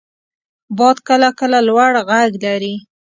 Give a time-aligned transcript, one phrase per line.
[0.77, 2.09] •باد کله کله لوړ ږغ
[2.43, 2.75] لري.